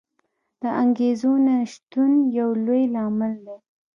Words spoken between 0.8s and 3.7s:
انګېزو نه شتون یو لوی لامل دی.